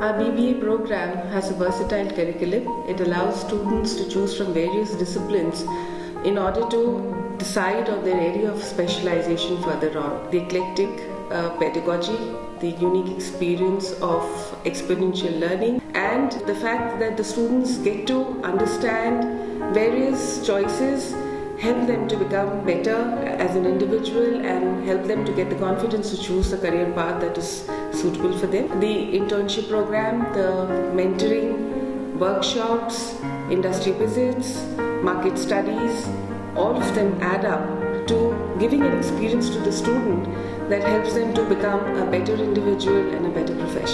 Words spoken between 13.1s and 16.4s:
experience of experiential learning, and